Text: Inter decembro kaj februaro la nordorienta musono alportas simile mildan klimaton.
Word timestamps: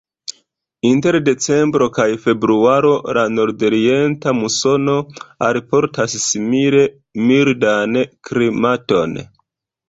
Inter 0.91 1.15
decembro 1.25 1.87
kaj 1.97 2.05
februaro 2.23 2.93
la 3.17 3.25
nordorienta 3.33 4.33
musono 4.37 4.95
alportas 5.49 6.17
simile 6.25 6.83
mildan 7.29 8.01
klimaton. 8.31 9.17